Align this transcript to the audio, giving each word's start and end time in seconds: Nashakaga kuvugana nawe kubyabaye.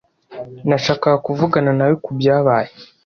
Nashakaga 0.67 1.17
kuvugana 1.25 1.71
nawe 1.77 1.95
kubyabaye. 2.05 2.71